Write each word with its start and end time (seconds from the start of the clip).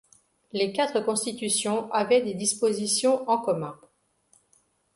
Les 0.51 0.73
quatre 0.73 0.99
constitutions 1.01 1.87
avaient 1.91 2.23
des 2.23 2.33
dispositions 2.33 3.29
en 3.29 3.37
commun. 3.39 3.77